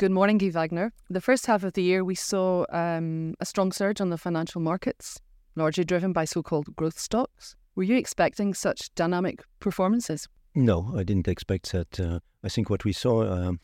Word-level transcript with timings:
Good 0.00 0.12
morning, 0.12 0.38
Guy 0.38 0.48
Wagner. 0.48 0.94
The 1.10 1.20
first 1.20 1.44
half 1.44 1.62
of 1.62 1.74
the 1.74 1.82
year, 1.82 2.02
we 2.02 2.14
saw 2.14 2.64
um, 2.70 3.34
a 3.38 3.44
strong 3.44 3.70
surge 3.70 4.00
on 4.00 4.08
the 4.08 4.16
financial 4.16 4.58
markets, 4.58 5.20
largely 5.56 5.84
driven 5.84 6.14
by 6.14 6.24
so 6.24 6.42
called 6.42 6.74
growth 6.74 6.98
stocks. 6.98 7.54
Were 7.74 7.82
you 7.82 7.96
expecting 7.96 8.54
such 8.54 8.94
dynamic 8.94 9.44
performances? 9.58 10.26
No, 10.54 10.94
I 10.96 11.02
didn't 11.02 11.28
expect 11.28 11.72
that. 11.72 12.00
Uh, 12.00 12.20
I 12.42 12.48
think 12.48 12.70
what 12.70 12.86
we 12.86 12.94
saw 12.94 13.30
um, 13.30 13.60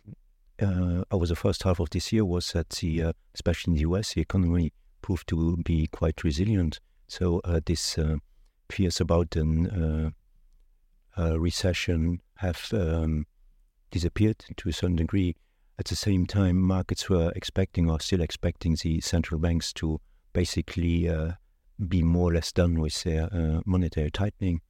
uh, 0.61 1.05
over 1.11 1.25
the 1.25 1.37
first 1.37 1.63
half 1.63 1.81
of 1.81 1.89
this 1.89 2.13
year 2.13 2.27
was 2.27 2.53
that 2.53 2.69
the, 2.69 3.03
uh, 3.03 3.13
especially 3.35 3.71
in 3.71 3.77
the 3.77 3.89
US, 3.89 4.13
the 4.13 4.21
economy 4.21 4.75
proved 5.01 5.27
to 5.29 5.57
be 5.65 5.87
quite 5.87 6.23
resilient. 6.23 6.81
So 7.09 7.41
uh, 7.45 7.61
this 7.65 7.97
uh, 7.97 8.17
fears 8.69 9.01
about 9.01 9.35
a 9.37 10.13
uh, 11.17 11.41
recession 11.41 12.21
have 12.35 12.69
um, 12.75 13.25
disappeared 13.91 14.45
to 14.59 14.69
a 14.69 14.73
certain 14.75 14.97
degree. 14.97 15.35
At 15.79 15.87
the 15.87 15.97
same 15.97 16.27
time, 16.27 16.61
markets 16.61 17.09
were 17.11 17.33
expecting 17.37 17.91
or 17.91 18.01
still 18.01 18.23
expecting 18.23 18.77
the 18.83 19.01
central 19.01 19.39
banks 19.39 19.73
to 19.75 20.01
basically 20.33 21.11
be 21.89 22.03
more 22.03 22.31
or 22.31 22.35
less 22.35 22.53
done 22.53 22.81
with 22.81 23.03
their 23.03 23.29
monetary 23.67 24.11
tightening 24.11 24.61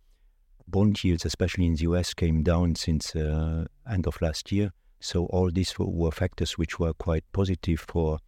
bond 0.68 1.02
yields, 1.02 1.24
especially 1.24 1.66
in 1.66 1.74
the 1.74 1.82
US, 1.82 2.14
came 2.14 2.42
down 2.42 2.74
since 2.74 3.14
uh, 3.14 3.66
end 3.90 4.06
of 4.06 4.20
last 4.20 4.50
year. 4.52 4.72
So 5.00 5.26
all 5.26 5.50
these 5.50 5.74
were 5.78 6.10
factors 6.10 6.58
which 6.58 6.78
were 6.78 6.92
quite 6.94 7.24
positive 7.32 7.80
for 7.80 8.18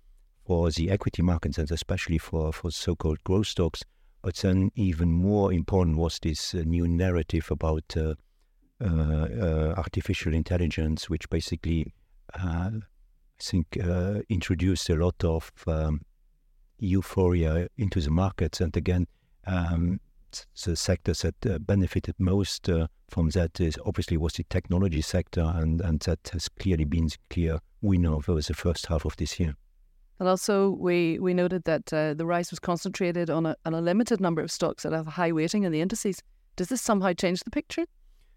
for 0.44 0.70
the 0.70 0.90
equity 0.90 1.20
markets 1.20 1.58
and 1.58 1.70
especially 1.70 2.16
for, 2.16 2.54
for 2.54 2.70
so-called 2.70 3.22
growth 3.22 3.48
stocks. 3.48 3.82
But 4.22 4.36
then 4.36 4.70
even 4.74 5.12
more 5.12 5.52
important 5.52 5.98
was 5.98 6.18
this 6.22 6.54
uh, 6.54 6.62
new 6.64 6.88
narrative 6.88 7.48
about 7.50 7.94
uh, 7.94 8.14
uh, 8.80 8.86
uh 8.86 9.74
artificial 9.76 10.32
intelligence, 10.32 11.10
which 11.10 11.28
basically, 11.28 11.82
uh, 11.84 11.90
I 12.34 12.70
think, 13.40 13.78
uh, 13.82 14.20
introduced 14.28 14.90
a 14.90 14.96
lot 14.96 15.22
of 15.24 15.50
um, 15.66 16.02
euphoria 16.78 17.68
into 17.76 18.00
the 18.00 18.10
markets. 18.10 18.60
And 18.60 18.76
again, 18.76 19.06
um, 19.46 20.00
the 20.64 20.76
sectors 20.76 21.22
that 21.22 21.46
uh, 21.46 21.58
benefited 21.58 22.14
most 22.18 22.68
uh, 22.68 22.88
from 23.08 23.30
that 23.30 23.60
is 23.60 23.78
obviously 23.86 24.16
was 24.16 24.34
the 24.34 24.44
technology 24.44 25.00
sector, 25.00 25.52
and, 25.54 25.80
and 25.80 26.00
that 26.00 26.30
has 26.32 26.48
clearly 26.48 26.84
been 26.84 27.06
the 27.06 27.16
clear 27.30 27.58
winner 27.80 28.14
over 28.14 28.34
the 28.34 28.54
first 28.54 28.86
half 28.86 29.04
of 29.04 29.16
this 29.16 29.40
year. 29.40 29.54
And 30.20 30.28
also, 30.28 30.70
we, 30.70 31.18
we 31.20 31.32
noted 31.32 31.64
that 31.64 31.92
uh, 31.92 32.14
the 32.14 32.26
rise 32.26 32.50
was 32.50 32.58
concentrated 32.58 33.30
on 33.30 33.46
a, 33.46 33.56
on 33.64 33.72
a 33.72 33.80
limited 33.80 34.20
number 34.20 34.42
of 34.42 34.50
stocks 34.50 34.82
that 34.82 34.92
have 34.92 35.06
a 35.06 35.10
high 35.10 35.32
weighting 35.32 35.62
in 35.62 35.72
the 35.72 35.80
indices. 35.80 36.22
Does 36.56 36.68
this 36.68 36.82
somehow 36.82 37.12
change 37.12 37.40
the 37.44 37.50
picture? 37.50 37.84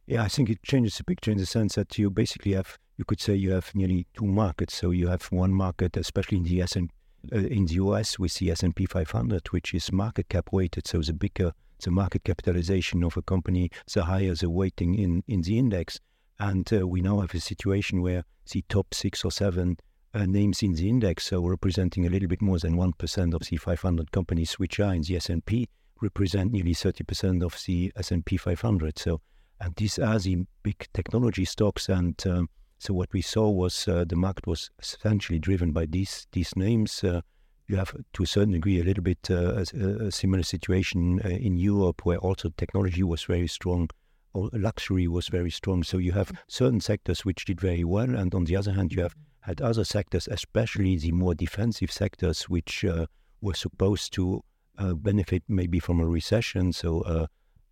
Yeah, 0.07 0.23
I 0.23 0.27
think 0.27 0.49
it 0.49 0.63
changes 0.63 0.97
the 0.97 1.03
picture 1.03 1.31
in 1.31 1.37
the 1.37 1.45
sense 1.45 1.75
that 1.75 1.97
you 1.97 2.09
basically 2.09 2.53
have, 2.53 2.77
you 2.97 3.05
could 3.05 3.21
say 3.21 3.35
you 3.35 3.51
have 3.51 3.73
nearly 3.73 4.07
two 4.13 4.25
markets. 4.25 4.75
So 4.75 4.91
you 4.91 5.07
have 5.07 5.23
one 5.31 5.53
market, 5.53 5.95
especially 5.95 6.39
in 6.39 6.43
the 6.43 6.61
S 6.61 6.75
and 6.75 6.89
uh, 7.31 7.37
in 7.37 7.65
the 7.65 7.75
US 7.75 8.17
with 8.17 8.35
the 8.35 8.51
S&P 8.51 8.85
500, 8.85 9.47
which 9.49 9.73
is 9.73 9.91
market 9.91 10.29
cap 10.29 10.49
weighted. 10.51 10.87
So 10.87 11.01
the 11.01 11.13
bigger 11.13 11.53
the 11.81 11.91
market 11.91 12.23
capitalization 12.23 13.03
of 13.03 13.17
a 13.17 13.21
company, 13.21 13.69
the 13.91 14.03
higher 14.05 14.35
the 14.35 14.49
weighting 14.49 14.95
in, 14.95 15.23
in 15.27 15.41
the 15.41 15.57
index. 15.57 15.99
And 16.39 16.71
uh, 16.73 16.87
we 16.87 17.01
now 17.01 17.19
have 17.19 17.33
a 17.33 17.39
situation 17.39 18.01
where 18.01 18.23
the 18.51 18.63
top 18.69 18.93
six 18.93 19.23
or 19.23 19.31
seven 19.31 19.77
uh, 20.13 20.25
names 20.25 20.61
in 20.61 20.73
the 20.73 20.89
index, 20.89 21.25
so 21.27 21.45
representing 21.45 22.05
a 22.05 22.09
little 22.09 22.27
bit 22.27 22.41
more 22.41 22.59
than 22.59 22.75
1% 22.75 23.33
of 23.33 23.41
the 23.47 23.57
500 23.57 24.11
companies 24.11 24.53
which 24.53 24.79
are 24.79 24.93
in 24.93 25.03
the 25.03 25.15
S&P, 25.15 25.69
represent 26.01 26.51
nearly 26.51 26.73
30% 26.73 27.43
of 27.43 27.61
the 27.65 27.91
S&P 27.95 28.37
500. 28.37 28.99
So, 28.99 29.21
and 29.61 29.75
these 29.75 29.99
are 29.99 30.19
the 30.19 30.43
big 30.63 30.87
technology 30.93 31.45
stocks. 31.45 31.87
And 31.87 32.21
um, 32.25 32.49
so 32.79 32.93
what 32.93 33.13
we 33.13 33.21
saw 33.21 33.49
was 33.49 33.87
uh, 33.87 34.05
the 34.07 34.15
market 34.15 34.47
was 34.47 34.71
essentially 34.79 35.39
driven 35.39 35.71
by 35.71 35.85
these 35.85 36.27
these 36.31 36.55
names. 36.55 37.03
Uh, 37.03 37.21
you 37.67 37.77
have, 37.77 37.95
to 38.13 38.23
a 38.23 38.27
certain 38.27 38.51
degree, 38.51 38.81
a 38.81 38.83
little 38.83 39.03
bit 39.03 39.29
uh, 39.29 39.63
a, 39.73 40.07
a, 40.07 40.11
similar 40.11 40.43
situation 40.43 41.21
uh, 41.23 41.29
in 41.29 41.55
Europe, 41.55 42.05
where 42.05 42.17
also 42.17 42.49
technology 42.57 43.03
was 43.03 43.23
very 43.23 43.47
strong, 43.47 43.89
or 44.33 44.49
luxury 44.51 45.07
was 45.07 45.29
very 45.29 45.51
strong. 45.51 45.83
So 45.83 45.97
you 45.97 46.11
have 46.11 46.29
mm. 46.29 46.37
certain 46.49 46.81
sectors 46.81 47.23
which 47.23 47.45
did 47.45 47.61
very 47.61 47.85
well, 47.85 48.13
and 48.15 48.33
on 48.35 48.43
the 48.43 48.57
other 48.57 48.73
hand, 48.73 48.91
you 48.91 49.03
have 49.03 49.15
had 49.41 49.61
other 49.61 49.85
sectors, 49.85 50.27
especially 50.27 50.97
the 50.97 51.13
more 51.13 51.33
defensive 51.33 51.91
sectors, 51.91 52.49
which 52.49 52.83
uh, 52.83 53.05
were 53.41 53.53
supposed 53.53 54.11
to 54.13 54.43
uh, 54.77 54.93
benefit 54.93 55.43
maybe 55.47 55.79
from 55.79 55.99
a 55.99 56.07
recession. 56.07 56.73
So 56.73 57.01
uh, 57.01 57.27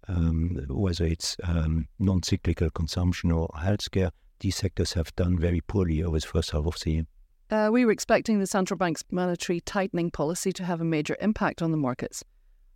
um, 0.09 0.65
whether 0.67 1.05
it's 1.05 1.37
um, 1.43 1.87
non-cyclical 1.99 2.69
consumption 2.71 3.31
or 3.31 3.47
healthcare, 3.57 4.11
these 4.39 4.55
sectors 4.55 4.93
have 4.93 5.15
done 5.15 5.37
very 5.37 5.61
poorly 5.61 6.03
over 6.03 6.19
the 6.19 6.27
first 6.27 6.51
half 6.51 6.65
of 6.65 6.79
the 6.79 6.91
year. 6.91 7.05
Uh, 7.51 7.69
we 7.71 7.83
were 7.83 7.91
expecting 7.91 8.39
the 8.39 8.47
central 8.47 8.77
bank's 8.77 9.03
monetary 9.11 9.59
tightening 9.59 10.11
policy 10.11 10.51
to 10.51 10.63
have 10.63 10.81
a 10.81 10.85
major 10.85 11.17
impact 11.19 11.61
on 11.61 11.71
the 11.71 11.77
markets. 11.77 12.23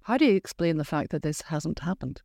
How 0.03 0.17
do 0.17 0.25
you 0.25 0.35
explain 0.35 0.77
the 0.77 0.83
fact 0.83 1.11
that 1.11 1.21
this 1.21 1.41
hasn't 1.43 1.79
happened? 1.79 2.21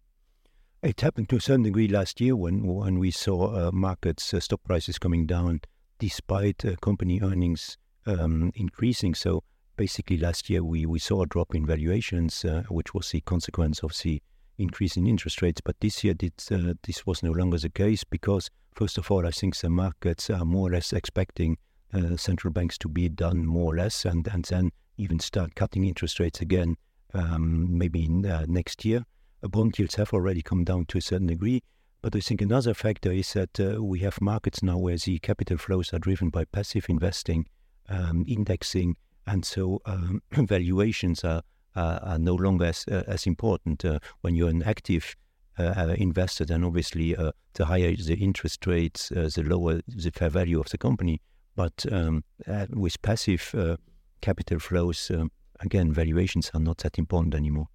It 0.82 1.00
happened 1.00 1.28
to 1.30 1.36
a 1.36 1.40
certain 1.40 1.64
degree 1.64 1.88
last 1.88 2.20
year 2.20 2.36
when 2.36 2.66
when 2.66 2.98
we 2.98 3.10
saw 3.10 3.68
uh, 3.68 3.70
markets 3.72 4.32
uh, 4.32 4.40
stock 4.40 4.62
prices 4.64 4.98
coming 4.98 5.26
down 5.26 5.60
despite 5.98 6.64
uh, 6.64 6.76
company 6.80 7.20
earnings 7.20 7.76
um, 8.06 8.52
increasing. 8.54 9.14
So 9.14 9.42
basically, 9.76 10.18
last 10.18 10.48
year 10.48 10.62
we, 10.62 10.86
we 10.86 10.98
saw 10.98 11.22
a 11.22 11.26
drop 11.26 11.54
in 11.54 11.66
valuations, 11.66 12.44
uh, 12.44 12.62
which 12.68 12.94
was 12.94 13.10
the 13.10 13.20
consequence 13.20 13.82
of 13.82 13.92
the 14.02 14.22
increase 14.58 14.96
in 14.96 15.06
interest 15.06 15.42
rates. 15.42 15.60
But 15.64 15.80
this 15.80 16.04
year, 16.04 16.14
did, 16.14 16.34
uh, 16.50 16.74
this 16.82 17.06
was 17.06 17.22
no 17.22 17.32
longer 17.32 17.58
the 17.58 17.70
case 17.70 18.04
because, 18.04 18.50
first 18.74 18.98
of 18.98 19.10
all, 19.10 19.26
I 19.26 19.30
think 19.30 19.56
the 19.56 19.70
markets 19.70 20.30
are 20.30 20.44
more 20.44 20.68
or 20.68 20.72
less 20.72 20.92
expecting 20.92 21.56
uh, 21.94 22.16
central 22.16 22.52
banks 22.52 22.76
to 22.78 22.88
be 22.88 23.08
done 23.08 23.46
more 23.46 23.72
or 23.72 23.76
less, 23.76 24.04
and, 24.04 24.26
and 24.28 24.44
then 24.44 24.70
even 24.98 25.18
start 25.20 25.54
cutting 25.54 25.84
interest 25.84 26.20
rates 26.20 26.40
again, 26.40 26.76
um, 27.14 27.78
maybe 27.78 28.04
in, 28.04 28.26
uh, 28.26 28.44
next 28.48 28.84
year. 28.84 29.04
Bond 29.42 29.78
yields 29.78 29.94
have 29.94 30.12
already 30.12 30.42
come 30.42 30.64
down 30.64 30.86
to 30.86 30.98
a 30.98 31.00
certain 31.00 31.28
degree. 31.28 31.62
But 32.00 32.14
I 32.14 32.20
think 32.20 32.40
another 32.40 32.74
factor 32.74 33.10
is 33.10 33.32
that 33.32 33.58
uh, 33.58 33.82
we 33.82 34.00
have 34.00 34.20
markets 34.20 34.62
now 34.62 34.78
where 34.78 34.96
the 34.96 35.18
capital 35.18 35.58
flows 35.58 35.92
are 35.92 35.98
driven 35.98 36.30
by 36.30 36.44
passive 36.44 36.86
investing, 36.88 37.46
um, 37.88 38.24
indexing, 38.28 38.96
and 39.26 39.44
so 39.44 39.80
um, 39.84 40.22
valuations 40.32 41.24
are, 41.24 41.42
are, 41.76 42.00
are 42.02 42.18
no 42.18 42.34
longer 42.34 42.66
as, 42.66 42.84
uh, 42.90 43.04
as 43.06 43.26
important. 43.26 43.84
Uh, 43.84 43.98
when 44.20 44.34
you're 44.34 44.50
an 44.50 44.62
active 44.62 45.16
uh, 45.58 45.94
investor, 45.98 46.44
then 46.44 46.64
obviously 46.64 47.14
the 47.54 47.64
higher 47.64 47.94
the 47.96 48.14
interest 48.14 48.66
rates, 48.66 49.08
the 49.08 49.42
lower 49.44 49.80
the 49.88 50.10
fair 50.10 50.30
value 50.30 50.60
of 50.60 50.68
the 50.70 50.78
company. 50.78 51.20
But 51.58 51.86
um, 51.90 52.22
uh, 52.46 52.66
with 52.70 53.02
passive 53.02 53.52
uh, 53.52 53.78
capital 54.20 54.60
flows, 54.60 55.10
um, 55.12 55.32
again, 55.58 55.92
valuations 55.92 56.52
are 56.54 56.60
not 56.60 56.78
that 56.78 57.00
important 57.00 57.34
anymore. 57.34 57.66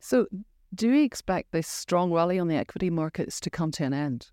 So, 0.00 0.26
do 0.74 0.90
we 0.90 1.04
expect 1.04 1.52
this 1.52 1.68
strong 1.68 2.10
rally 2.10 2.38
on 2.38 2.48
the 2.48 2.56
equity 2.56 2.88
markets 2.88 3.40
to 3.40 3.50
come 3.50 3.72
to 3.72 3.84
an 3.84 3.92
end? 3.92 4.30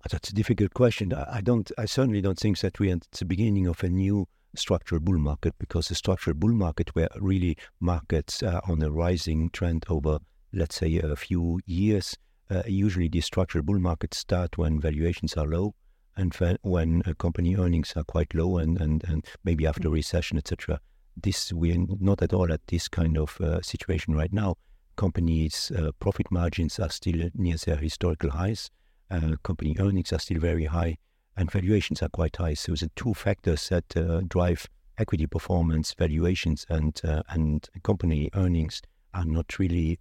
Uh, 0.00 0.08
that's 0.10 0.30
a 0.30 0.34
difficult 0.34 0.74
question. 0.74 1.12
I 1.12 1.40
don't. 1.40 1.70
I 1.78 1.84
certainly 1.84 2.20
don't 2.20 2.36
think 2.36 2.58
that 2.58 2.80
we're 2.80 2.96
at 2.96 3.06
the 3.12 3.24
beginning 3.24 3.68
of 3.68 3.84
a 3.84 3.88
new 3.88 4.26
structural 4.56 5.00
bull 5.00 5.18
market 5.18 5.54
because 5.58 5.88
the 5.88 5.94
structural 5.94 6.36
bull 6.36 6.52
market, 6.52 6.94
where 6.94 7.08
really 7.20 7.56
markets 7.80 8.42
are 8.42 8.62
on 8.68 8.82
a 8.82 8.90
rising 8.90 9.50
trend 9.50 9.84
over, 9.88 10.18
let's 10.52 10.76
say, 10.76 10.98
a 10.98 11.16
few 11.16 11.60
years, 11.66 12.16
uh, 12.50 12.62
usually 12.66 13.08
the 13.08 13.20
structural 13.20 13.64
bull 13.64 13.78
markets 13.78 14.18
start 14.18 14.58
when 14.58 14.80
valuations 14.80 15.34
are 15.34 15.46
low 15.46 15.74
and 16.16 16.34
when 16.62 17.02
uh, 17.06 17.14
company 17.14 17.56
earnings 17.56 17.92
are 17.96 18.04
quite 18.04 18.34
low 18.34 18.58
and, 18.58 18.80
and, 18.80 19.04
and 19.04 19.24
maybe 19.44 19.66
after 19.66 19.88
mm. 19.88 19.92
recession, 19.92 20.38
etc. 20.38 20.80
This 21.16 21.52
we're 21.52 21.86
not 22.00 22.22
at 22.22 22.32
all 22.32 22.52
at 22.52 22.66
this 22.66 22.88
kind 22.88 23.16
of 23.18 23.40
uh, 23.40 23.60
situation 23.62 24.14
right 24.14 24.32
now. 24.32 24.56
Companies' 24.96 25.72
uh, 25.76 25.90
profit 25.98 26.30
margins 26.30 26.78
are 26.78 26.90
still 26.90 27.30
near 27.34 27.56
their 27.56 27.76
historical 27.76 28.30
highs. 28.30 28.70
Uh, 29.10 29.36
company 29.42 29.76
earnings 29.78 30.12
are 30.12 30.18
still 30.18 30.40
very 30.40 30.64
high, 30.64 30.96
and 31.36 31.50
valuations 31.50 32.02
are 32.02 32.08
quite 32.08 32.36
high. 32.36 32.54
So 32.54 32.72
the 32.74 32.90
two 32.96 33.14
factors 33.14 33.68
that 33.68 33.96
uh, 33.96 34.22
drive 34.28 34.68
equity 34.98 35.26
performance, 35.26 35.94
valuations, 35.94 36.66
and 36.68 37.00
uh, 37.04 37.22
and 37.28 37.68
company 37.82 38.30
earnings 38.34 38.82
are 39.12 39.24
not 39.24 39.58
really. 39.58 39.98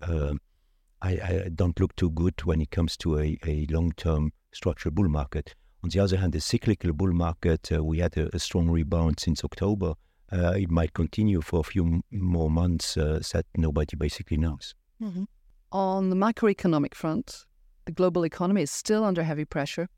I, 1.04 1.10
I, 1.12 1.50
don't 1.54 1.78
look 1.82 1.94
too 1.98 2.12
good 2.12 2.42
when 2.46 2.62
it 2.62 2.72
comes 2.72 2.96
to 2.98 3.20
a, 3.20 3.38
a 3.46 3.68
long-term 3.70 4.32
structural 4.54 4.94
bull 4.94 5.10
market. 5.10 5.54
On 5.84 5.90
the 5.90 6.00
other 6.00 6.16
hand, 6.16 6.32
the 6.32 6.40
cyclical 6.40 6.94
bull 6.94 7.12
market, 7.12 7.70
uh, 7.74 7.84
we 7.84 8.00
had 8.00 8.16
a, 8.18 8.34
a, 8.34 8.40
strong 8.40 8.70
rebound 8.70 9.20
since 9.20 9.44
October. 9.44 9.96
Uh, 10.32 10.54
it 10.56 10.72
might 10.72 10.94
continue 10.94 11.42
for 11.42 11.60
a 11.60 11.64
few 11.64 12.02
more 12.12 12.50
months 12.50 12.96
uh, 12.96 13.22
that 13.34 13.46
nobody 13.58 13.98
basically 13.98 14.38
knows. 14.38 14.74
Mm-hmm. 15.02 15.26
On 15.74 16.10
the 16.10 16.16
macroeconomic 16.16 16.96
front, 16.96 17.46
the 17.84 17.92
global 17.92 18.24
economy 18.24 18.62
is 18.62 18.72
still 18.72 19.04
under 19.04 19.24
heavy 19.24 19.44
pressure, 19.44 19.90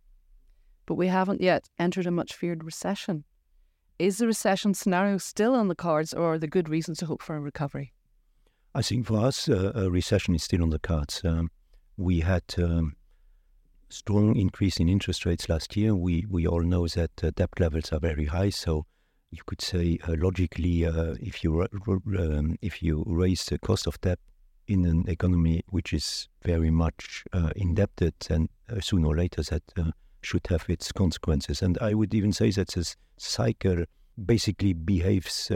but 0.86 0.96
we 0.96 1.08
haven't 1.08 1.42
yet 1.42 1.70
entered 1.80 2.08
a 2.08 2.12
much 2.12 2.34
feared 2.34 2.64
recession. 2.64 3.24
Is 3.98 4.18
the 4.18 4.28
recession 4.28 4.74
scenario 4.74 5.18
still 5.18 5.56
on 5.56 5.68
the 5.68 5.76
cards, 5.76 6.14
or 6.14 6.34
are 6.34 6.40
there 6.40 6.50
good 6.50 6.70
reasons 6.70 6.98
to 7.00 7.06
hope 7.06 7.22
for 7.22 7.36
a 7.36 7.40
recovery? 7.40 7.94
I 8.74 8.82
think 8.82 9.06
for 9.06 9.20
us, 9.20 9.48
uh, 9.48 9.72
a 9.74 9.90
recession 9.90 10.36
is 10.36 10.44
still 10.44 10.62
on 10.62 10.70
the 10.70 10.80
cards. 10.80 11.22
Um, 11.24 11.50
we 11.96 12.20
had 12.20 12.44
um, 12.58 12.98
strong 13.90 14.36
increase 14.36 14.78
in 14.82 14.90
interest 14.90 15.26
rates 15.26 15.48
last 15.48 15.78
year. 15.78 15.96
We 15.96 16.26
we 16.30 16.46
all 16.46 16.62
know 16.62 16.88
that 16.88 17.24
uh, 17.24 17.32
debt 17.36 17.58
levels 17.60 17.94
are 17.94 18.00
very 18.00 18.26
high, 18.26 18.50
so 18.50 18.86
you 19.32 19.44
could 19.46 19.62
say 19.62 19.98
uh, 20.08 20.16
logically, 20.18 20.86
uh, 20.86 21.16
if 21.22 21.44
you 21.44 21.62
um, 21.62 22.58
if 22.62 22.84
you 22.84 23.04
raise 23.08 23.46
the 23.46 23.60
cost 23.60 23.88
of 23.88 24.00
debt 24.02 24.20
in 24.68 24.86
an 24.86 25.06
economy 25.08 25.64
which 25.70 25.94
is 25.94 26.28
very 26.44 26.72
much 26.72 27.24
uh, 27.34 27.52
indebted, 27.56 28.14
then 28.28 28.50
uh, 28.70 28.80
sooner 28.80 29.08
or 29.08 29.16
later 29.16 29.44
that 29.44 29.64
uh, 29.78 29.92
should 30.26 30.48
have 30.48 30.66
its 30.70 30.92
consequences. 30.92 31.62
And 31.62 31.78
I 31.80 31.94
would 31.94 32.14
even 32.14 32.34
say 32.34 32.52
that 32.52 32.70
this 32.70 32.96
cycle 33.18 33.86
basically 34.26 34.74
behaves 34.74 35.52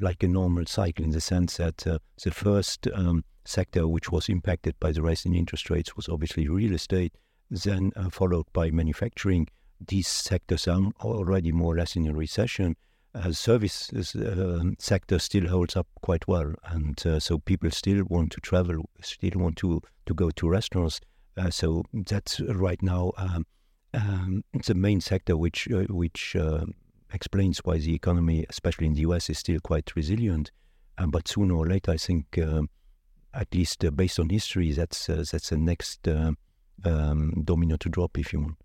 like 0.00 0.22
a 0.22 0.28
normal 0.28 0.66
cycle 0.66 1.04
in 1.04 1.10
the 1.12 1.20
sense 1.20 1.56
that 1.56 1.78
the 1.78 2.30
first 2.30 2.88
um, 2.94 3.24
sector 3.46 3.86
which 3.86 4.10
was 4.10 4.28
impacted 4.28 4.78
by 4.80 4.92
the 4.92 5.02
rise 5.02 5.24
in 5.24 5.34
interest 5.34 5.70
rates 5.70 5.96
was 5.96 6.08
obviously 6.08 6.48
real 6.48 6.74
estate, 6.74 7.14
then 7.50 7.92
uh, 7.96 8.10
followed 8.10 8.46
by 8.52 8.70
manufacturing. 8.70 9.46
These 9.86 10.08
sectors 10.08 10.66
are 10.68 10.80
already 11.00 11.52
more 11.52 11.74
or 11.74 11.78
less 11.78 11.96
in 11.96 12.06
a 12.06 12.14
recession. 12.14 12.76
Uh, 13.14 13.32
service 13.32 13.90
uh, 14.14 14.62
sector 14.78 15.18
still 15.18 15.48
holds 15.48 15.76
up 15.76 15.86
quite 16.02 16.28
well, 16.28 16.52
and 16.64 17.06
uh, 17.06 17.18
so 17.18 17.38
people 17.38 17.70
still 17.70 18.04
want 18.08 18.30
to 18.32 18.40
travel, 18.40 18.84
still 19.00 19.40
want 19.40 19.56
to 19.56 19.80
to 20.04 20.14
go 20.14 20.30
to 20.30 20.48
restaurants. 20.48 21.00
Uh, 21.36 21.50
so 21.50 21.82
that's 21.92 22.40
right 22.40 22.82
now 22.82 23.12
um, 23.16 23.46
um, 23.96 24.44
the 24.66 24.74
main 24.74 25.00
sector 25.00 25.36
which 25.36 25.68
uh, 25.72 25.84
which 25.88 26.36
explains 27.12 27.58
why 27.64 27.78
the 27.78 27.94
economy, 27.94 28.44
especially 28.50 28.86
in 28.86 28.94
the 28.94 29.00
US, 29.00 29.30
is 29.30 29.38
still 29.38 29.60
quite 29.60 29.94
resilient. 29.96 30.50
but 31.08 31.28
sooner 31.28 31.54
or 31.54 31.66
later, 31.66 31.92
I 31.92 31.96
think 31.96 32.38
um, 32.38 32.68
at 33.34 33.52
least 33.54 33.84
uh, 33.84 33.90
based 33.90 34.18
on 34.18 34.28
history, 34.28 34.72
that's 34.72 35.08
uh, 35.08 35.24
that's 35.30 35.50
the 35.50 35.56
next 35.56 36.06
uh, 36.08 36.32
um, 36.84 37.42
domino 37.44 37.76
to 37.76 37.88
drop, 37.88 38.18
if 38.18 38.32
you 38.32 38.40
want. 38.40 38.56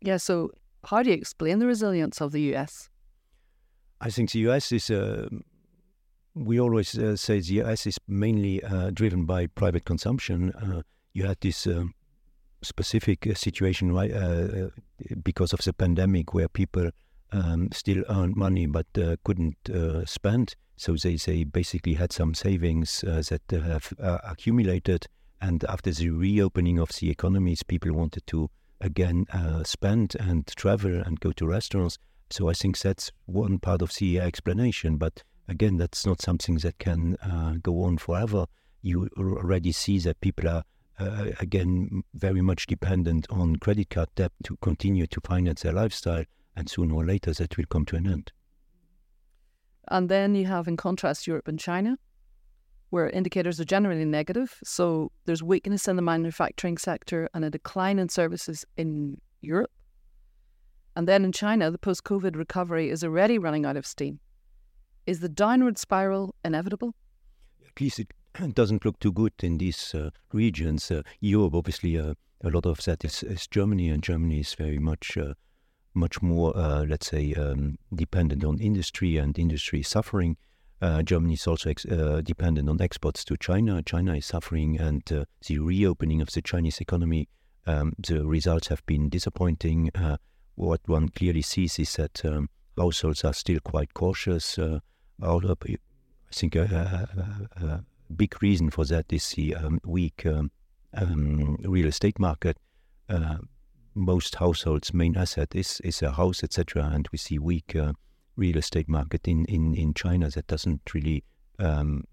Yeah. 0.00 0.18
So, 0.18 0.50
how 0.84 1.02
do 1.02 1.10
you 1.10 1.16
explain 1.16 1.58
the 1.58 1.66
resilience 1.66 2.20
of 2.20 2.32
the 2.32 2.40
U.S.? 2.52 2.90
I 4.00 4.10
think 4.10 4.32
the 4.32 4.40
U.S. 4.40 4.72
is. 4.72 4.90
we 6.34 6.58
always 6.58 6.88
say 7.20 7.40
the 7.40 7.54
U.S. 7.62 7.86
is 7.86 7.98
mainly 8.08 8.60
driven 8.92 9.24
by 9.24 9.46
private 9.46 9.84
consumption. 9.84 10.52
you 11.12 11.24
had 11.26 11.40
this. 11.40 11.66
Um, 11.66 11.94
specific 12.62 13.36
situation 13.36 13.92
right, 13.92 14.12
uh, 14.12 14.68
because 15.22 15.52
of 15.52 15.60
the 15.62 15.72
pandemic 15.72 16.34
where 16.34 16.48
people 16.48 16.90
um, 17.32 17.68
still 17.72 18.04
earned 18.08 18.36
money 18.36 18.66
but 18.66 18.86
uh, 18.96 19.16
couldn't 19.24 19.56
uh, 19.70 20.04
spend. 20.04 20.54
So 20.76 20.96
they, 20.96 21.16
they 21.16 21.44
basically 21.44 21.94
had 21.94 22.12
some 22.12 22.34
savings 22.34 23.04
uh, 23.04 23.22
that 23.28 23.42
have 23.50 23.92
uh, 24.00 24.18
accumulated. 24.24 25.06
And 25.40 25.64
after 25.68 25.90
the 25.90 26.10
reopening 26.10 26.78
of 26.78 26.90
the 26.90 27.10
economies, 27.10 27.62
people 27.62 27.92
wanted 27.92 28.26
to 28.28 28.50
again 28.80 29.26
uh, 29.32 29.62
spend 29.64 30.16
and 30.18 30.46
travel 30.46 31.00
and 31.00 31.20
go 31.20 31.32
to 31.32 31.46
restaurants. 31.46 31.98
So 32.30 32.48
I 32.48 32.54
think 32.54 32.78
that's 32.78 33.12
one 33.26 33.58
part 33.58 33.82
of 33.82 33.94
the 33.94 34.20
explanation. 34.20 34.96
But 34.96 35.22
again, 35.48 35.76
that's 35.76 36.06
not 36.06 36.22
something 36.22 36.56
that 36.58 36.78
can 36.78 37.16
uh, 37.16 37.54
go 37.62 37.82
on 37.84 37.98
forever. 37.98 38.46
You 38.82 39.08
already 39.16 39.72
see 39.72 39.98
that 40.00 40.20
people 40.20 40.48
are 40.48 40.64
uh, 41.02 41.32
again 41.40 42.02
very 42.14 42.40
much 42.40 42.66
dependent 42.66 43.26
on 43.30 43.56
credit 43.56 43.90
card 43.90 44.08
debt 44.14 44.32
to 44.44 44.56
continue 44.58 45.06
to 45.06 45.20
finance 45.20 45.62
their 45.62 45.72
lifestyle, 45.72 46.24
and 46.56 46.68
sooner 46.68 46.94
or 46.94 47.04
later 47.04 47.32
that 47.32 47.56
will 47.56 47.66
come 47.66 47.84
to 47.86 47.96
an 47.96 48.06
end. 48.06 48.32
And 49.88 50.08
then 50.08 50.34
you 50.34 50.46
have, 50.46 50.68
in 50.68 50.76
contrast, 50.76 51.26
Europe 51.26 51.48
and 51.48 51.58
China, 51.58 51.98
where 52.90 53.08
indicators 53.10 53.58
are 53.60 53.64
generally 53.64 54.04
negative. 54.04 54.56
So 54.62 55.10
there's 55.24 55.42
weakness 55.42 55.88
in 55.88 55.96
the 55.96 56.02
manufacturing 56.02 56.78
sector 56.78 57.28
and 57.34 57.44
a 57.44 57.50
decline 57.50 57.98
in 57.98 58.08
services 58.08 58.64
in 58.76 59.20
Europe. 59.40 59.72
And 60.94 61.08
then 61.08 61.24
in 61.24 61.32
China, 61.32 61.70
the 61.70 61.78
post 61.78 62.04
COVID 62.04 62.36
recovery 62.36 62.90
is 62.90 63.02
already 63.02 63.38
running 63.38 63.64
out 63.64 63.76
of 63.76 63.86
steam. 63.86 64.20
Is 65.06 65.20
the 65.20 65.28
downward 65.28 65.78
spiral 65.78 66.34
inevitable? 66.44 66.94
At 67.66 67.80
least 67.80 67.98
it 67.98 68.08
doesn't 68.54 68.84
look 68.84 68.98
too 68.98 69.12
good 69.12 69.32
in 69.42 69.58
these 69.58 69.94
uh, 69.94 70.10
regions. 70.32 70.90
Uh, 70.90 71.02
Europe, 71.20 71.54
obviously, 71.54 71.98
uh, 71.98 72.14
a 72.42 72.50
lot 72.50 72.66
of 72.66 72.82
that 72.84 73.04
is, 73.04 73.22
is, 73.22 73.46
Germany, 73.46 73.90
and 73.90 74.02
Germany 74.02 74.40
is 74.40 74.54
very 74.54 74.78
much 74.78 75.16
uh, 75.16 75.34
much 75.94 76.22
more, 76.22 76.56
uh, 76.56 76.86
let's 76.86 77.08
say, 77.08 77.34
um, 77.34 77.76
dependent 77.94 78.42
on 78.44 78.58
industry 78.58 79.18
and 79.18 79.38
industry 79.38 79.80
is 79.80 79.88
suffering. 79.88 80.38
Uh, 80.80 81.02
Germany 81.02 81.34
is 81.34 81.46
also 81.46 81.68
ex- 81.68 81.84
dependent 82.24 82.68
on 82.68 82.80
exports 82.80 83.24
to 83.26 83.36
China. 83.36 83.82
China 83.82 84.14
is 84.14 84.24
suffering, 84.24 84.80
and 84.80 85.02
the 85.04 85.58
reopening 85.58 86.22
of 86.22 86.30
the 86.32 86.40
Chinese 86.40 86.80
economy, 86.80 87.28
um, 87.66 87.92
the 87.98 88.24
results 88.26 88.68
have 88.68 88.84
been 88.86 89.10
disappointing. 89.10 89.90
What 90.54 90.80
one 90.86 91.10
clearly 91.10 91.42
sees 91.42 91.78
is 91.78 91.94
that 91.96 92.24
um, 92.24 92.48
households 92.76 93.22
are 93.22 93.34
still 93.34 93.60
quite 93.60 93.92
cautious. 93.92 94.58
I 94.58 94.80
think 96.32 96.56
big 98.12 98.40
reason 98.42 98.70
for 98.70 98.84
that 98.86 99.12
is 99.12 99.30
the 99.30 99.54
um, 99.54 99.80
weak 99.84 100.24
um, 100.26 100.50
um, 100.94 101.56
real 101.62 101.86
estate 101.86 102.18
market 102.18 102.56
most 103.94 104.36
households' 104.36 104.94
main 104.94 105.16
asset 105.16 105.54
is 105.54 105.80
is 105.84 106.02
a 106.02 106.12
house, 106.12 106.42
etc. 106.42 106.90
And 106.92 107.08
we 107.12 107.18
see 107.18 107.38
weak 107.38 107.76
uh, 107.76 107.92
real 108.36 108.56
estate 108.56 108.88
market 108.88 109.28
in, 109.28 109.44
in, 109.46 109.74
in 109.74 109.94
China 109.94 110.30
that 110.30 110.46
doesn't 110.46 110.82
really. 110.94 111.24
Um, 111.58 112.04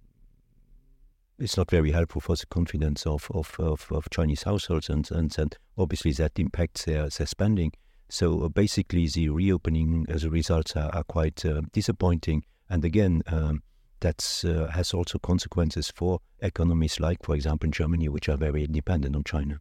it's 1.37 1.55
not 1.55 1.71
very 1.71 1.91
helpful 1.91 2.19
for 2.19 2.35
the 2.35 2.45
confidence 2.47 3.05
of, 3.05 3.31
of, 3.33 3.55
of, 3.59 3.87
of 3.91 4.09
Chinese 4.09 4.43
households, 4.43 4.89
and, 4.89 5.09
and, 5.09 5.33
and 5.39 5.57
obviously 5.77 6.11
that 6.11 6.37
impacts 6.37 6.83
their, 6.83 7.07
their 7.07 7.25
spending. 7.25 7.71
So 8.09 8.43
uh, 8.43 8.49
basically, 8.49 9.07
the 9.07 9.29
reopening 9.29 10.05
as 10.09 10.25
a 10.25 10.29
result 10.29 10.75
are, 10.75 10.93
are 10.93 11.05
quite 11.05 11.45
uh, 11.45 11.61
disappointing. 11.71 12.43
And 12.69 12.83
again, 12.83 13.23
um, 13.27 13.63
that 14.01 14.43
uh, 14.45 14.67
has 14.67 14.93
also 14.93 15.19
consequences 15.19 15.91
for 15.93 16.19
economies 16.39 16.99
like, 16.99 17.23
for 17.23 17.35
example, 17.35 17.67
in 17.67 17.71
Germany, 17.71 18.09
which 18.09 18.29
are 18.29 18.37
very 18.37 18.67
dependent 18.67 19.15
on 19.15 19.23
China. 19.23 19.59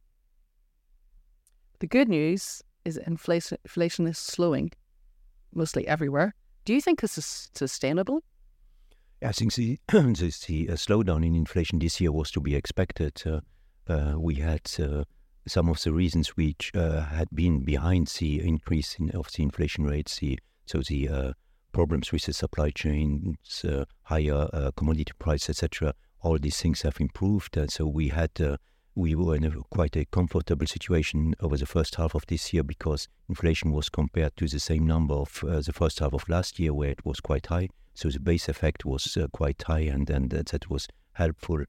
The 1.81 1.87
good 1.87 2.09
news 2.09 2.63
is 2.85 2.97
inflation, 2.97 3.59
inflation 3.65 4.07
is 4.07 4.19
slowing 4.19 4.73
mostly 5.55 5.87
everywhere. 5.87 6.35
Do 6.65 6.75
you 6.75 6.81
think 6.81 7.01
this 7.01 7.19
is 7.19 7.51
sustainable? 7.55 8.23
I 9.23 9.33
think 9.33 9.55
the, 9.55 9.79
the, 9.89 10.35
the 10.47 10.69
uh, 10.71 10.73
slowdown 10.75 11.27
in 11.27 11.35
inflation 11.35 11.79
this 11.79 12.01
year 12.01 12.13
was 12.13 12.31
to 12.33 12.41
be 12.41 12.55
expected. 12.55 13.23
Uh, 13.27 13.41
uh, 13.89 14.15
we 14.19 14.37
had 14.37 14.71
uh, 14.79 15.05
some 15.47 15.69
of 15.69 15.83
the 15.83 15.93
reasons 15.93 16.37
which 16.37 16.71
uh, 16.75 17.03
had 17.03 17.29
been 17.33 17.65
behind 17.65 18.09
the 18.19 18.47
increase 18.47 18.97
in, 18.99 19.11
of 19.11 19.33
the 19.33 19.43
inflation 19.43 19.85
rates. 19.85 20.19
The, 20.19 20.39
so 20.67 20.83
the 20.87 21.09
uh, 21.09 21.33
problems 21.73 22.13
with 22.13 22.25
the 22.25 22.33
supply 22.33 22.71
chains, 22.71 23.65
higher 24.03 24.71
commodity 24.77 25.13
price, 25.19 25.49
etc. 25.49 25.95
All 26.21 26.39
these 26.39 26.61
things 26.61 26.83
have 26.83 27.01
improved. 27.01 27.57
And 27.57 27.71
so 27.71 27.87
we 27.87 28.09
had 28.09 28.59
we 28.99 29.15
were 29.15 29.37
in 29.37 29.45
a, 29.45 29.51
quite 29.71 29.97
a 29.97 30.05
comfortable 30.07 30.67
situation 30.67 31.33
over 31.41 31.57
the 31.57 31.67
first 31.67 31.95
half 31.95 32.17
of 32.17 32.27
this 32.27 32.53
year 32.53 32.65
because 32.65 33.07
inflation 33.29 33.71
was 33.71 33.89
compared 33.89 34.37
to 34.37 34.49
the 34.49 34.59
same 34.59 34.85
number 34.85 35.15
of 35.15 35.45
uh, 35.45 35.61
the 35.61 35.73
first 35.73 36.01
half 36.01 36.13
of 36.13 36.29
last 36.29 36.59
year, 36.59 36.75
where 36.75 36.91
it 36.91 37.07
was 37.07 37.21
quite 37.21 37.47
high. 37.47 37.69
So 37.95 38.09
the 38.09 38.19
base 38.19 38.49
effect 38.49 38.85
was 38.85 39.17
uh, 39.17 39.29
quite 39.33 39.63
high, 39.63 39.87
and, 39.95 40.11
and 40.11 40.35
uh, 40.35 40.43
that 40.51 40.69
was 40.69 40.89
helpful. 41.13 41.63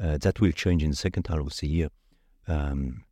Uh, 0.00 0.18
that 0.18 0.40
will 0.40 0.52
change 0.52 0.82
in 0.82 0.90
the 0.90 0.96
second 0.96 1.26
half 1.26 1.38
of 1.38 1.56
the 1.56 1.68
year. 1.68 1.88
Um, 2.46 3.04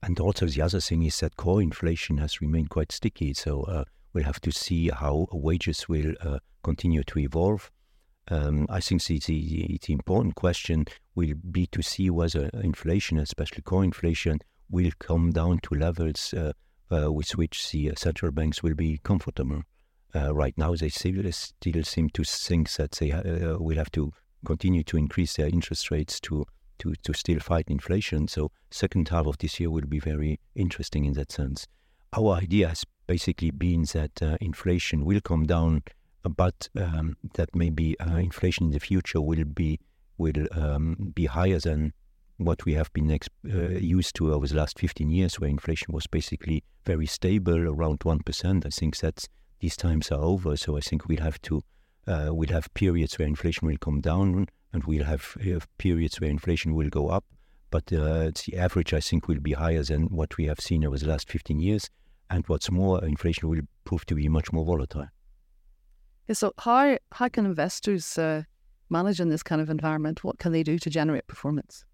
and 0.00 0.20
also, 0.20 0.46
the 0.46 0.62
other 0.62 0.80
thing 0.80 1.02
is 1.02 1.18
that 1.20 1.36
core 1.36 1.60
inflation 1.60 2.18
has 2.18 2.40
remained 2.40 2.70
quite 2.70 2.92
sticky. 2.92 3.34
So 3.34 3.62
uh, 3.62 3.84
we'll 4.12 4.24
have 4.24 4.40
to 4.40 4.52
see 4.52 4.88
how 4.88 5.26
wages 5.32 5.88
will 5.88 6.14
uh, 6.20 6.38
continue 6.62 7.02
to 7.04 7.18
evolve. 7.18 7.70
Um, 8.28 8.66
I 8.70 8.80
think 8.80 9.02
the, 9.04 9.18
the, 9.18 9.80
the, 9.84 9.92
important 9.92 10.36
question 10.36 10.86
will 11.16 11.34
be 11.50 11.66
to 11.68 11.82
see 11.82 12.08
whether 12.08 12.50
inflation, 12.54 13.18
especially 13.18 13.62
core 13.62 13.82
inflation, 13.82 14.38
will 14.70 14.92
come 15.00 15.30
down 15.32 15.58
to 15.64 15.74
levels 15.74 16.32
uh, 16.32 16.52
uh, 16.92 17.12
with 17.12 17.36
which 17.36 17.70
the 17.70 17.90
uh, 17.90 17.94
central 17.96 18.30
banks 18.30 18.62
will 18.62 18.74
be 18.74 19.00
comfortable. 19.02 19.62
Uh, 20.14 20.32
right 20.34 20.56
now, 20.56 20.74
they 20.74 20.88
still, 20.88 21.22
still 21.32 21.82
seem 21.82 22.10
to 22.10 22.22
think 22.22 22.70
that 22.72 22.92
they 22.92 23.10
uh, 23.10 23.56
will 23.58 23.76
have 23.76 23.90
to 23.92 24.12
continue 24.44 24.82
to 24.84 24.96
increase 24.96 25.36
their 25.36 25.48
interest 25.48 25.90
rates 25.90 26.20
to, 26.20 26.44
to, 26.78 26.94
to 27.02 27.12
still 27.14 27.40
fight 27.40 27.64
inflation. 27.68 28.28
So, 28.28 28.50
second 28.70 29.08
half 29.08 29.26
of 29.26 29.38
this 29.38 29.58
year 29.58 29.70
will 29.70 29.86
be 29.86 29.98
very 29.98 30.38
interesting 30.54 31.06
in 31.06 31.14
that 31.14 31.32
sense. 31.32 31.66
Our 32.14 32.34
idea 32.34 32.68
has 32.68 32.84
basically 33.06 33.50
been 33.50 33.82
that 33.92 34.22
uh, 34.22 34.36
inflation 34.40 35.04
will 35.04 35.20
come 35.20 35.44
down 35.44 35.82
but 36.36 36.68
um, 36.76 37.16
that 37.34 37.54
maybe 37.54 37.98
uh, 37.98 38.16
inflation 38.16 38.66
in 38.66 38.72
the 38.72 38.80
future 38.80 39.20
will 39.20 39.44
be 39.44 39.80
will 40.18 40.46
um, 40.52 41.12
be 41.14 41.26
higher 41.26 41.58
than 41.58 41.92
what 42.36 42.64
we 42.64 42.74
have 42.74 42.92
been 42.92 43.10
ex- 43.10 43.28
uh, 43.52 43.68
used 43.70 44.14
to 44.16 44.32
over 44.32 44.46
the 44.46 44.56
last 44.56 44.78
15 44.78 45.10
years, 45.10 45.38
where 45.40 45.50
inflation 45.50 45.92
was 45.92 46.06
basically 46.06 46.62
very 46.84 47.06
stable, 47.06 47.68
around 47.68 48.00
one 48.02 48.20
percent. 48.20 48.66
I 48.66 48.70
think 48.70 48.98
that 48.98 49.28
these 49.60 49.76
times 49.76 50.10
are 50.10 50.20
over. 50.20 50.56
So 50.56 50.76
I 50.76 50.80
think 50.80 51.08
we'll 51.08 51.22
have 51.22 51.40
to 51.42 51.62
uh, 52.06 52.28
we'll 52.30 52.50
have 52.50 52.72
periods 52.74 53.18
where 53.18 53.28
inflation 53.28 53.66
will 53.68 53.78
come 53.78 54.00
down, 54.00 54.46
and 54.72 54.84
we'll 54.84 55.04
have, 55.04 55.36
have 55.44 55.68
periods 55.78 56.20
where 56.20 56.30
inflation 56.30 56.74
will 56.74 56.88
go 56.88 57.08
up. 57.08 57.24
but 57.70 57.90
uh, 57.92 58.30
the 58.44 58.56
average, 58.56 58.92
I 58.92 59.00
think, 59.00 59.28
will 59.28 59.40
be 59.40 59.52
higher 59.52 59.82
than 59.82 60.02
what 60.08 60.36
we 60.36 60.44
have 60.46 60.60
seen 60.60 60.84
over 60.84 60.98
the 60.98 61.08
last 61.08 61.30
15 61.30 61.58
years. 61.58 61.88
And 62.32 62.46
what's 62.46 62.70
more, 62.70 63.04
inflation 63.04 63.46
will 63.50 63.60
prove 63.84 64.06
to 64.06 64.14
be 64.14 64.26
much 64.26 64.54
more 64.54 64.64
volatile. 64.64 65.06
Yeah, 66.28 66.34
so, 66.34 66.54
how, 66.58 66.96
how 67.12 67.28
can 67.28 67.44
investors 67.44 68.16
uh, 68.16 68.44
manage 68.88 69.20
in 69.20 69.28
this 69.28 69.42
kind 69.42 69.60
of 69.60 69.68
environment? 69.68 70.24
What 70.24 70.38
can 70.38 70.50
they 70.50 70.62
do 70.62 70.78
to 70.78 70.88
generate 70.88 71.26
performance? 71.26 71.84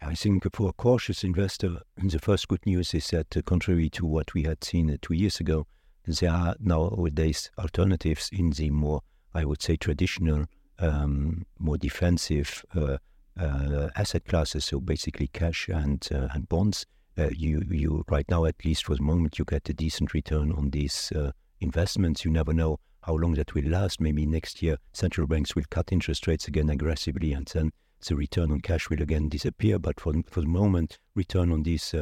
I 0.00 0.14
think 0.14 0.46
for 0.54 0.70
a 0.70 0.72
cautious 0.72 1.22
investor, 1.22 1.82
the 1.98 2.18
first 2.18 2.48
good 2.48 2.64
news 2.64 2.94
is 2.94 3.08
that, 3.08 3.36
uh, 3.36 3.42
contrary 3.42 3.90
to 3.90 4.06
what 4.06 4.32
we 4.32 4.44
had 4.44 4.64
seen 4.64 4.90
uh, 4.90 4.96
two 5.02 5.14
years 5.14 5.38
ago, 5.38 5.66
there 6.06 6.30
are 6.30 6.56
nowadays 6.60 7.50
alternatives 7.58 8.30
in 8.32 8.50
the 8.50 8.70
more, 8.70 9.02
I 9.34 9.44
would 9.44 9.60
say, 9.60 9.76
traditional, 9.76 10.46
um, 10.78 11.44
more 11.58 11.76
defensive 11.76 12.64
uh, 12.74 12.96
uh, 13.38 13.90
asset 13.96 14.24
classes. 14.24 14.64
So 14.64 14.80
basically, 14.80 15.26
cash 15.28 15.68
and 15.68 16.06
uh, 16.10 16.28
and 16.32 16.48
bonds. 16.48 16.86
Uh, 17.16 17.30
you 17.30 17.62
you 17.70 18.04
right 18.08 18.28
now, 18.28 18.44
at 18.44 18.64
least 18.64 18.86
for 18.86 18.96
the 18.96 19.02
moment, 19.02 19.38
you 19.38 19.44
get 19.44 19.68
a 19.68 19.74
decent 19.74 20.14
return 20.14 20.52
on 20.52 20.70
these 20.70 21.12
uh, 21.12 21.30
investments. 21.60 22.24
You 22.24 22.30
never 22.30 22.52
know 22.52 22.80
how 23.02 23.14
long 23.14 23.34
that 23.34 23.54
will 23.54 23.68
last. 23.68 24.00
Maybe 24.00 24.26
next 24.26 24.62
year, 24.62 24.78
central 24.92 25.26
banks 25.26 25.54
will 25.54 25.64
cut 25.70 25.92
interest 25.92 26.26
rates 26.26 26.48
again 26.48 26.70
aggressively, 26.70 27.32
and 27.32 27.46
then 27.46 27.70
the 28.06 28.16
return 28.16 28.50
on 28.50 28.60
cash 28.60 28.90
will 28.90 29.02
again 29.02 29.28
disappear. 29.28 29.78
But 29.78 30.00
for 30.00 30.12
for 30.28 30.40
the 30.40 30.48
moment, 30.48 30.98
return 31.14 31.52
on 31.52 31.62
these 31.62 31.94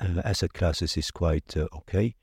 asset 0.00 0.52
classes 0.52 0.96
is 0.96 1.10
quite 1.10 1.56
okay. 1.56 2.14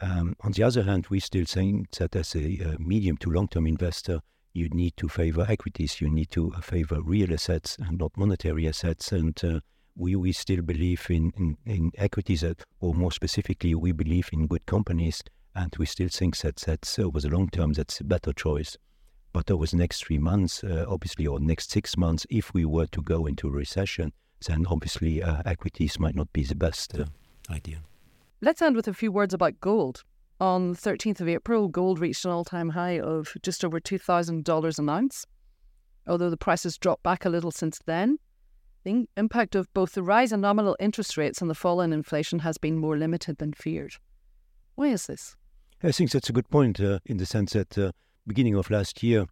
Um, 0.00 0.36
on 0.42 0.52
the 0.52 0.62
other 0.62 0.84
hand, 0.84 1.06
we 1.10 1.20
still 1.20 1.44
think 1.44 1.90
that 1.92 2.14
as 2.14 2.34
a, 2.34 2.58
a 2.58 2.78
medium 2.78 3.16
to 3.18 3.30
long 3.30 3.48
term 3.48 3.66
investor, 3.66 4.20
you 4.52 4.68
need 4.68 4.96
to 4.96 5.08
favor 5.08 5.46
equities, 5.48 6.00
you 6.00 6.08
need 6.08 6.30
to 6.30 6.52
favor 6.62 7.00
real 7.02 7.32
assets 7.32 7.76
and 7.80 7.98
not 7.98 8.16
monetary 8.16 8.68
assets. 8.68 9.12
And 9.12 9.38
uh, 9.44 9.60
we, 9.98 10.14
we 10.16 10.32
still 10.32 10.62
believe 10.62 11.06
in, 11.10 11.32
in, 11.36 11.56
in 11.66 11.90
equities, 11.98 12.42
that, 12.42 12.62
or 12.80 12.94
more 12.94 13.12
specifically, 13.12 13.74
we 13.74 13.92
believe 13.92 14.30
in 14.32 14.46
good 14.46 14.64
companies. 14.66 15.22
And 15.54 15.74
we 15.76 15.86
still 15.86 16.08
think 16.08 16.36
that 16.38 16.56
that's 16.56 16.98
over 16.98 17.20
the 17.20 17.28
long 17.28 17.48
term, 17.48 17.72
that's 17.72 18.00
a 18.00 18.04
better 18.04 18.32
choice. 18.32 18.76
But 19.32 19.50
over 19.50 19.66
the 19.66 19.76
next 19.76 20.04
three 20.04 20.18
months, 20.18 20.62
uh, 20.62 20.86
obviously, 20.88 21.26
or 21.26 21.40
next 21.40 21.70
six 21.70 21.96
months, 21.96 22.26
if 22.30 22.54
we 22.54 22.64
were 22.64 22.86
to 22.86 23.02
go 23.02 23.26
into 23.26 23.48
a 23.48 23.50
recession, 23.50 24.12
then 24.46 24.66
obviously 24.68 25.22
uh, 25.22 25.42
equities 25.44 25.98
might 25.98 26.14
not 26.14 26.32
be 26.32 26.44
the 26.44 26.54
best 26.54 26.96
uh, 26.96 27.04
idea. 27.50 27.82
Let's 28.40 28.62
end 28.62 28.76
with 28.76 28.86
a 28.86 28.94
few 28.94 29.10
words 29.10 29.34
about 29.34 29.60
gold. 29.60 30.04
On 30.40 30.72
the 30.72 30.78
13th 30.78 31.20
of 31.20 31.28
April, 31.28 31.66
gold 31.66 31.98
reached 31.98 32.24
an 32.24 32.30
all 32.30 32.44
time 32.44 32.70
high 32.70 33.00
of 33.00 33.32
just 33.42 33.64
over 33.64 33.80
$2,000 33.80 34.78
an 34.78 34.88
ounce. 34.88 35.26
Although 36.06 36.30
the 36.30 36.36
price 36.36 36.62
has 36.62 36.78
dropped 36.78 37.02
back 37.02 37.24
a 37.24 37.28
little 37.28 37.50
since 37.50 37.80
then, 37.84 38.18
the 38.88 39.08
impact 39.16 39.54
of 39.54 39.72
both 39.74 39.92
the 39.92 40.02
rise 40.02 40.32
in 40.32 40.40
nominal 40.40 40.76
interest 40.80 41.16
rates 41.16 41.40
and 41.40 41.50
the 41.50 41.54
fall 41.54 41.80
in 41.80 41.92
inflation 41.92 42.40
has 42.40 42.56
been 42.58 42.78
more 42.78 42.96
limited 42.96 43.38
than 43.38 43.52
feared. 43.52 43.94
Why 44.76 44.88
is 44.88 45.06
this? 45.06 45.36
I 45.82 45.92
think 45.92 46.10
that's 46.10 46.30
a 46.30 46.32
good 46.32 46.48
point 46.48 46.80
uh, 46.80 46.98
in 47.04 47.18
the 47.18 47.26
sense 47.26 47.52
that 47.52 47.76
uh, 47.76 47.92
beginning 48.26 48.54
of 48.54 48.70
last 48.70 49.02
year, 49.02 49.26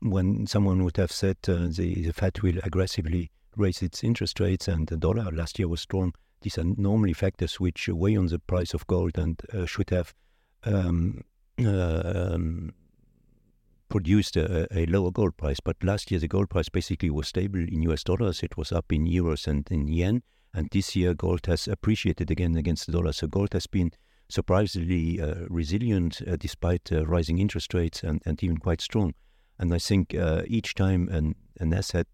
when 0.00 0.46
someone 0.46 0.82
would 0.84 0.96
have 0.96 1.12
said 1.12 1.36
uh, 1.46 1.68
the, 1.70 2.02
the 2.06 2.12
Fed 2.12 2.40
will 2.40 2.58
aggressively 2.64 3.30
raise 3.56 3.82
its 3.82 4.02
interest 4.02 4.40
rates 4.40 4.66
and 4.66 4.88
the 4.88 4.96
dollar 4.96 5.30
last 5.30 5.58
year 5.58 5.68
was 5.68 5.82
strong, 5.82 6.12
these 6.42 6.58
are 6.58 6.64
normally 6.64 7.12
factors 7.12 7.60
which 7.60 7.88
weigh 7.88 8.16
on 8.16 8.26
the 8.26 8.38
price 8.38 8.74
of 8.74 8.86
gold 8.86 9.16
and 9.16 9.40
uh, 9.52 9.66
should 9.66 9.90
have 9.90 10.14
um, 10.64 11.22
uh, 11.62 12.02
um, 12.32 12.72
produced 13.90 14.36
a, 14.36 14.66
a, 14.70 14.86
lower 14.86 15.10
gold 15.10 15.36
price. 15.36 15.60
But 15.60 15.76
last 15.82 16.10
year, 16.10 16.20
the 16.20 16.28
gold 16.28 16.48
price 16.48 16.70
basically 16.70 17.10
was 17.10 17.28
stable 17.28 17.60
in 17.60 17.82
US 17.82 18.02
dollars. 18.02 18.42
It 18.42 18.56
was 18.56 18.72
up 18.72 18.92
in 18.92 19.04
euros 19.04 19.46
and 19.46 19.68
in 19.70 19.88
yen. 19.88 20.22
And 20.54 20.68
this 20.72 20.96
year, 20.96 21.12
gold 21.12 21.46
has 21.46 21.68
appreciated 21.68 22.30
again 22.30 22.56
against 22.56 22.86
the 22.86 22.92
dollar. 22.92 23.12
So 23.12 23.26
gold 23.26 23.52
has 23.52 23.66
been 23.66 23.92
surprisingly 24.28 25.20
uh, 25.20 25.46
resilient 25.48 26.22
uh, 26.26 26.36
despite 26.36 26.90
uh, 26.92 27.04
rising 27.04 27.38
interest 27.38 27.74
rates 27.74 28.02
and, 28.02 28.22
and 28.24 28.42
even 28.42 28.56
quite 28.56 28.80
strong. 28.80 29.12
And 29.58 29.74
I 29.74 29.78
think 29.78 30.14
uh, 30.14 30.42
each 30.46 30.74
time 30.74 31.08
an, 31.08 31.34
an 31.58 31.74
asset 31.74 32.06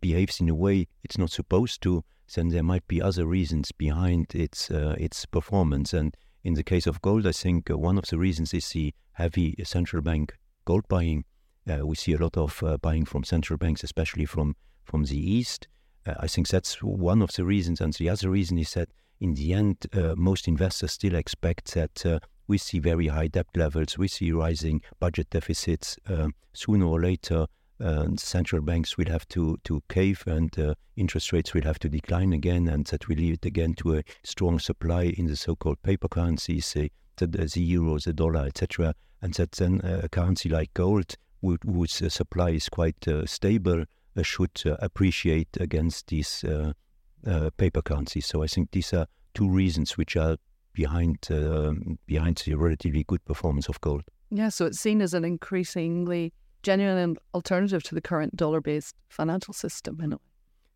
behaves 0.00 0.40
in 0.40 0.48
a 0.48 0.54
way 0.54 0.86
it's 1.02 1.18
not 1.18 1.30
supposed 1.30 1.82
to, 1.82 2.04
then 2.34 2.48
there 2.48 2.62
might 2.62 2.86
be 2.86 3.00
other 3.00 3.26
reasons 3.26 3.72
behind 3.72 4.34
its 4.34 4.70
uh, 4.70 4.94
its 4.98 5.26
performance. 5.26 5.92
And 5.92 6.16
in 6.44 6.54
the 6.54 6.62
case 6.62 6.86
of 6.86 7.02
gold, 7.02 7.26
I 7.26 7.32
think 7.32 7.70
uh, 7.70 7.78
one 7.78 7.98
of 7.98 8.06
the 8.06 8.18
reasons 8.18 8.52
is 8.52 8.68
the 8.70 8.94
heavy 9.12 9.54
central 9.64 10.02
bank 10.02 10.36
gold 10.66 10.86
buying. 10.88 11.24
Uh, 11.68 11.86
we 11.86 11.96
see 11.96 12.12
a 12.12 12.18
lot 12.18 12.36
of 12.36 12.62
uh, 12.62 12.76
buying 12.76 13.04
from 13.06 13.24
central 13.24 13.56
banks, 13.56 13.82
especially 13.82 14.26
from 14.26 14.54
from 14.84 15.04
the 15.04 15.18
east. 15.18 15.66
Uh, 16.06 16.14
I 16.20 16.28
think 16.28 16.48
that's 16.48 16.82
one 16.82 17.22
of 17.22 17.32
the 17.32 17.44
reasons. 17.44 17.80
And 17.80 17.92
the 17.94 18.10
other 18.10 18.30
reason 18.30 18.58
is 18.58 18.74
that 18.74 18.88
in 19.18 19.34
the 19.34 19.54
end, 19.54 19.86
most 20.16 20.46
investors 20.46 20.92
still 20.92 21.14
expect 21.14 21.72
that 21.72 22.20
we 22.46 22.58
see 22.58 22.78
very 22.78 23.08
high 23.08 23.28
debt 23.28 23.46
levels, 23.56 23.96
we 23.96 24.08
see 24.08 24.30
rising 24.30 24.82
budget 25.00 25.30
deficits. 25.30 25.96
sooner 26.52 26.84
or 26.84 27.00
later, 27.00 27.46
uh, 27.78 28.06
central 28.16 28.62
banks 28.62 28.96
will 28.96 29.08
have 29.08 29.28
to, 29.28 29.58
to 29.64 29.82
cave 29.88 30.24
and 30.26 30.58
uh, 30.58 30.74
interest 30.96 31.32
rates 31.32 31.52
will 31.52 31.62
have 31.62 31.78
to 31.78 31.88
decline 31.88 32.32
again, 32.32 32.68
and 32.68 32.86
that 32.86 33.06
will 33.06 33.16
lead 33.16 33.44
again 33.44 33.74
to 33.74 33.96
a 33.96 34.02
strong 34.22 34.58
supply 34.58 35.02
in 35.02 35.26
the 35.26 35.36
so-called 35.36 35.80
paper 35.82 36.08
currencies, 36.08 36.64
say 36.64 36.90
the, 37.16 37.26
the 37.26 37.60
euro, 37.60 37.98
the 37.98 38.12
dollar, 38.12 38.46
etc. 38.46 38.94
And 39.22 39.34
that 39.34 39.52
then 39.52 39.80
uh, 39.82 40.02
a 40.04 40.08
currency 40.08 40.48
like 40.48 40.72
gold, 40.74 41.14
would, 41.40 41.60
whose 41.64 42.00
uh, 42.02 42.08
supply 42.08 42.50
is 42.50 42.68
quite 42.68 43.06
uh, 43.08 43.26
stable, 43.26 43.84
uh, 44.16 44.22
should 44.22 44.62
appreciate 44.80 45.48
against 45.60 46.08
these 46.08 46.44
paper 47.56 47.82
currencies. 47.82 48.26
So 48.26 48.42
I 48.42 48.46
think 48.46 48.70
these 48.70 48.92
are 48.92 49.06
two 49.34 49.48
reasons 49.48 49.96
which 49.96 50.16
are 50.16 50.36
behind 50.72 51.18
um, 51.30 51.98
behind 52.06 52.36
the 52.44 52.54
relatively 52.54 53.04
good 53.04 53.24
performance 53.24 53.68
of 53.68 53.80
gold. 53.80 54.02
Yeah, 54.30 54.48
so 54.48 54.66
it's 54.66 54.78
seen 54.78 55.00
as 55.00 55.14
an 55.14 55.24
increasingly 55.24 56.32
genuine 56.62 57.16
alternative 57.32 57.82
to 57.84 57.94
the 57.94 58.00
current 58.00 58.36
dollar 58.36 58.60
based 58.60 58.94
financial 59.08 59.54
system 59.54 60.00
in 60.00 60.12
a 60.12 60.16
way. 60.16 60.22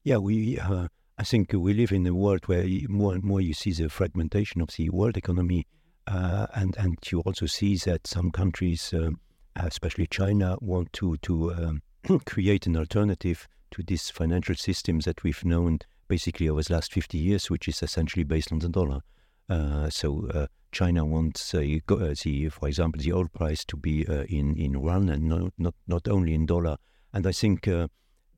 Yeah, 0.05 0.19
we. 0.19 0.59
Uh, 0.59 0.89
I 1.19 1.25
think 1.25 1.53
we 1.53 1.75
live 1.75 1.93
in 1.93 2.07
a 2.07 2.15
world 2.15 2.47
where 2.47 2.65
more 2.89 3.13
and 3.13 3.23
more 3.23 3.43
you 3.43 3.53
see 3.53 3.73
the 3.73 3.91
fragmentation 3.91 4.63
of 4.63 4.71
the 4.79 4.89
world 4.89 5.19
economy, 5.19 5.67
uh, 6.07 6.47
and 6.55 6.77
and 6.77 6.99
you 7.11 7.21
also 7.21 7.47
see 7.47 7.77
that 7.77 8.07
some 8.07 8.31
countries, 8.31 8.93
uh, 8.93 9.11
especially 9.57 10.07
China, 10.07 10.57
want 10.61 10.93
to 10.95 11.17
to 11.19 11.53
um, 11.55 11.83
create 12.27 12.67
an 12.67 12.77
alternative 12.77 13.47
to 13.71 13.83
this 13.83 14.11
financial 14.11 14.55
system 14.55 15.01
that 15.01 15.23
we've 15.23 15.45
known 15.45 15.79
basically 16.09 16.49
over 16.49 16.63
the 16.63 16.73
last 16.73 16.93
50 16.93 17.17
years, 17.17 17.49
which 17.49 17.69
is 17.69 17.83
essentially 17.83 18.25
based 18.25 18.51
on 18.51 18.59
the 18.59 18.69
dollar. 18.69 19.01
Uh, 19.49 19.89
so 19.89 20.29
uh, 20.35 20.47
China 20.73 21.05
wants, 21.05 21.55
uh, 21.55 21.59
the, 21.61 22.49
for 22.51 22.69
example, 22.69 23.01
the 23.01 23.13
oil 23.13 23.29
price 23.29 23.65
to 23.65 23.77
be 23.77 24.03
in 24.29 24.57
in 24.57 24.73
yuan 24.73 25.09
and 25.09 25.25
no, 25.25 25.51
not 25.59 25.75
not 25.87 26.09
only 26.09 26.35
in 26.35 26.47
dollar. 26.47 26.77
And 27.13 27.27
I 27.27 27.33
think 27.33 27.69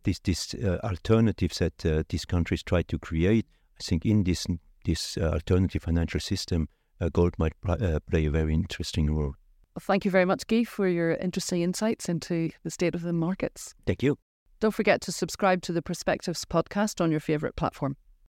this 0.05 0.19
this 0.21 0.55
alternatives 0.83 1.59
that 1.59 2.07
these 2.09 2.25
countries 2.25 2.63
try 2.63 2.83
to 2.83 2.99
create, 2.99 3.47
I 3.79 3.83
think 3.83 4.07
in 4.07 4.25
this 4.25 4.47
this 4.85 5.19
alternative 5.19 5.83
financial 5.83 6.21
system, 6.21 6.69
gold 7.11 7.35
might 7.39 7.53
uh, 7.67 8.01
play 8.11 8.27
a 8.27 8.31
very 8.31 8.55
interesting 8.55 9.15
role. 9.15 9.35
Well, 9.75 9.81
thank 9.81 10.05
you 10.05 10.11
very 10.11 10.27
much, 10.27 10.47
Guy, 10.47 10.65
for 10.65 10.87
your 10.87 11.13
interesting 11.15 11.63
insights 11.63 12.09
into 12.09 12.51
the 12.63 12.71
state 12.71 12.95
of 12.95 13.03
the 13.03 13.13
markets. 13.13 13.75
Thank 13.87 14.03
you. 14.03 14.19
Don't 14.61 14.75
forget 14.75 15.01
to 15.03 15.13
subscribe 15.13 15.63
to 15.63 15.73
the 15.73 15.83
Perspectives 15.83 16.45
podcast 16.45 17.01
on 17.01 17.11
your 17.11 17.21
favourite 17.21 17.57
platform. 17.57 17.97